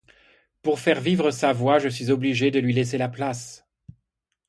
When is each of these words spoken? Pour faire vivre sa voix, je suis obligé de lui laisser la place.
Pour 0.63 0.79
faire 0.79 0.99
vivre 0.99 1.29
sa 1.29 1.53
voix, 1.53 1.77
je 1.77 1.87
suis 1.87 2.09
obligé 2.09 2.49
de 2.49 2.57
lui 2.59 2.73
laisser 2.73 2.97
la 2.97 3.07
place. 3.07 3.67